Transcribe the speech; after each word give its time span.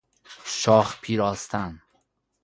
شاخ 0.45 1.01
پیراستن 1.01 1.81